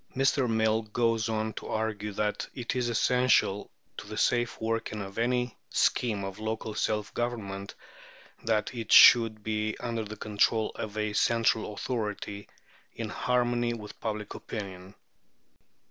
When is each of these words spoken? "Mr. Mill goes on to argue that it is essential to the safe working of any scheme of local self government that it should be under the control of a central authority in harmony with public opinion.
"Mr. 0.17 0.49
Mill 0.49 0.81
goes 0.81 1.29
on 1.29 1.53
to 1.53 1.67
argue 1.67 2.11
that 2.13 2.47
it 2.55 2.75
is 2.75 2.89
essential 2.89 3.69
to 3.97 4.07
the 4.07 4.17
safe 4.17 4.59
working 4.59 4.99
of 4.99 5.19
any 5.19 5.55
scheme 5.69 6.23
of 6.23 6.39
local 6.39 6.73
self 6.73 7.13
government 7.13 7.75
that 8.43 8.73
it 8.73 8.91
should 8.91 9.43
be 9.43 9.77
under 9.79 10.03
the 10.03 10.17
control 10.17 10.71
of 10.73 10.97
a 10.97 11.13
central 11.13 11.75
authority 11.75 12.49
in 12.95 13.09
harmony 13.09 13.75
with 13.75 13.99
public 13.99 14.33
opinion. 14.33 14.95